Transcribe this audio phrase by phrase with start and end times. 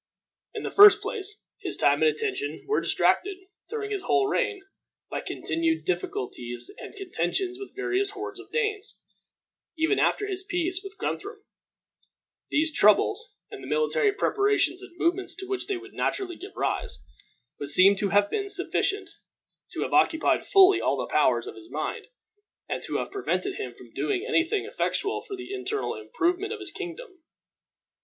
[0.55, 3.37] In the first place, his time and attention were distracted,
[3.69, 4.63] during his whole reign,
[5.11, 8.99] by continued difficulties and contentions with various hordes of Danes,
[9.77, 11.43] even after his peace with Guthrum.
[12.49, 17.05] These troubles, and the military preparations and movements to which they would naturally give rise,
[17.59, 19.07] would seem to have been sufficient
[19.73, 22.07] to have occupied fully all the powers of his mind,
[22.67, 26.59] and to have prevented him from doing any thing effectual for the internal improvement of
[26.59, 27.19] his kingdom.